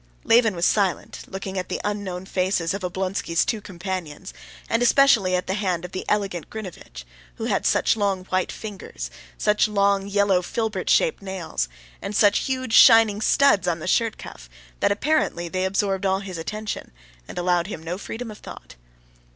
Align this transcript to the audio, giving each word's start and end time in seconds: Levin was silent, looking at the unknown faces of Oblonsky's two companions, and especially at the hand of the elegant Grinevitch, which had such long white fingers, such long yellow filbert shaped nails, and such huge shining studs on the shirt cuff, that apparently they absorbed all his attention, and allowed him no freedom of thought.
Levin 0.23 0.55
was 0.55 0.65
silent, 0.65 1.19
looking 1.27 1.59
at 1.59 1.69
the 1.69 1.79
unknown 1.85 2.25
faces 2.25 2.73
of 2.73 2.81
Oblonsky's 2.81 3.45
two 3.45 3.61
companions, 3.61 4.33
and 4.67 4.81
especially 4.81 5.35
at 5.35 5.45
the 5.45 5.53
hand 5.53 5.85
of 5.85 5.91
the 5.91 6.05
elegant 6.09 6.49
Grinevitch, 6.49 7.05
which 7.37 7.49
had 7.51 7.67
such 7.67 7.95
long 7.95 8.25
white 8.25 8.51
fingers, 8.51 9.11
such 9.37 9.67
long 9.67 10.07
yellow 10.07 10.41
filbert 10.41 10.89
shaped 10.89 11.21
nails, 11.21 11.69
and 12.01 12.15
such 12.15 12.39
huge 12.39 12.73
shining 12.73 13.21
studs 13.21 13.67
on 13.67 13.77
the 13.77 13.85
shirt 13.87 14.17
cuff, 14.17 14.49
that 14.79 14.91
apparently 14.91 15.47
they 15.47 15.65
absorbed 15.65 16.03
all 16.03 16.21
his 16.21 16.39
attention, 16.39 16.89
and 17.27 17.37
allowed 17.37 17.67
him 17.67 17.83
no 17.83 17.99
freedom 17.99 18.31
of 18.31 18.39
thought. 18.39 18.73